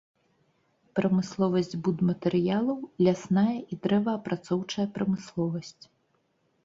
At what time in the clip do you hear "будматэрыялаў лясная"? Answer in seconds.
1.87-3.55